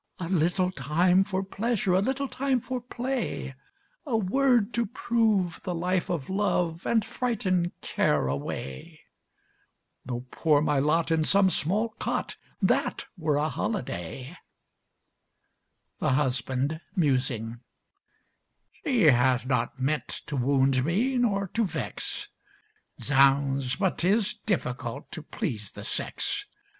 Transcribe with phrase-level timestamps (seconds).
[0.17, 3.53] A little time for pleasure, A little time for play;
[4.07, 9.01] A word to prove the life of love And frighten Care away!
[10.03, 14.35] Tho' poor my lot in some small cot That were a holiday.
[15.99, 17.59] THE HUSBAND (musing)
[18.83, 22.27] She has not meant to wound me, nor to vex
[22.99, 23.75] Zounds!
[23.75, 26.47] but 'tis difficult to please the sex.